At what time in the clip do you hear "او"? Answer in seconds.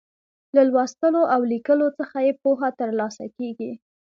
1.33-1.41